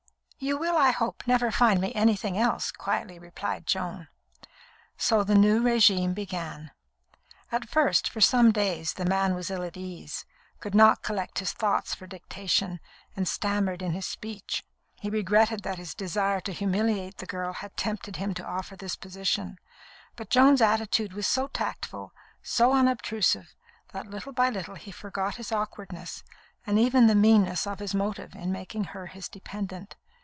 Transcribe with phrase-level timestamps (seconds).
[0.43, 4.07] "You will, I hope, never find me anything else," quietly replied Joan.
[4.97, 6.71] So the new régime began.
[7.51, 10.25] At first, for some days, the man was ill at ease,
[10.59, 12.79] could not collect his thoughts for dictation,
[13.15, 14.65] and stammered in his speech.
[14.95, 18.95] He regretted that his desire to humiliate the girl had tempted him to offer this
[18.95, 19.59] position;
[20.15, 23.53] but Joan's attitude was so tactful, so unobtrusive,
[23.93, 26.23] that little by little he forgot his awkwardness
[26.65, 29.97] and even the meanness of his motive in making her his dependent.